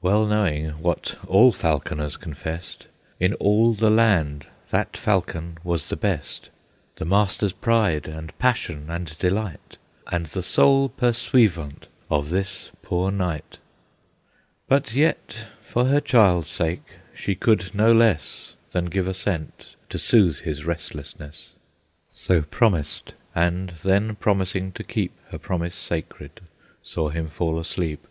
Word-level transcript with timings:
Well 0.00 0.26
knowing, 0.26 0.68
what 0.80 1.18
all 1.26 1.50
falconers 1.50 2.16
confessed, 2.16 2.86
In 3.18 3.34
all 3.34 3.74
the 3.74 3.90
land 3.90 4.46
that 4.70 4.96
falcon 4.96 5.58
was 5.64 5.88
the 5.88 5.96
best, 5.96 6.50
The 6.98 7.04
master's 7.04 7.52
pride 7.52 8.06
and 8.06 8.32
passion 8.38 8.88
and 8.88 9.18
delight, 9.18 9.78
And 10.06 10.26
the 10.26 10.42
sole 10.44 10.88
pursuivant 10.88 11.88
of 12.08 12.30
this 12.30 12.70
poor 12.82 13.10
knight. 13.10 13.58
But 14.68 14.94
yet, 14.94 15.48
for 15.62 15.86
her 15.86 16.00
child's 16.00 16.48
sake, 16.48 16.86
she 17.12 17.34
could 17.34 17.74
no 17.74 17.92
less 17.92 18.54
Than 18.70 18.84
give 18.84 19.08
assent, 19.08 19.74
to 19.90 19.98
soothe 19.98 20.42
his 20.42 20.64
restlessness, 20.64 21.54
So 22.14 22.42
promised, 22.42 23.14
and 23.34 23.72
then 23.82 24.14
promising 24.14 24.70
to 24.74 24.84
keep 24.84 25.10
Her 25.30 25.38
promise 25.38 25.74
sacred, 25.74 26.40
saw 26.84 27.08
him 27.08 27.28
fall 27.28 27.58
asleep. 27.58 28.06